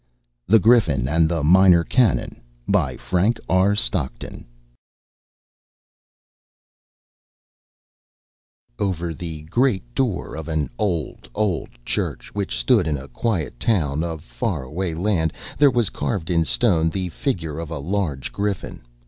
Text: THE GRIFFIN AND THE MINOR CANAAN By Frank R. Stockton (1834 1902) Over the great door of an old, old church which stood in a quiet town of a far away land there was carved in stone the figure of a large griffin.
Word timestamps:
THE 0.47 0.57
GRIFFIN 0.57 1.07
AND 1.07 1.29
THE 1.29 1.43
MINOR 1.43 1.83
CANAAN 1.83 2.41
By 2.67 2.97
Frank 2.97 3.39
R. 3.47 3.75
Stockton 3.75 4.47
(1834 8.77 8.83
1902) 8.83 8.85
Over 8.87 9.13
the 9.13 9.43
great 9.43 9.93
door 9.93 10.35
of 10.35 10.47
an 10.47 10.71
old, 10.79 11.29
old 11.35 11.69
church 11.85 12.33
which 12.33 12.57
stood 12.57 12.87
in 12.87 12.97
a 12.97 13.09
quiet 13.09 13.59
town 13.59 14.03
of 14.03 14.21
a 14.21 14.23
far 14.23 14.63
away 14.63 14.95
land 14.95 15.33
there 15.59 15.69
was 15.69 15.91
carved 15.91 16.31
in 16.31 16.45
stone 16.45 16.89
the 16.89 17.09
figure 17.09 17.59
of 17.59 17.69
a 17.69 17.77
large 17.77 18.31
griffin. 18.33 18.81